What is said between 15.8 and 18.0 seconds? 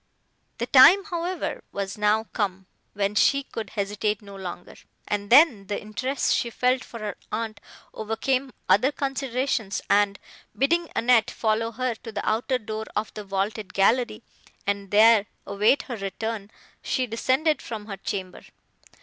her return, she descended from her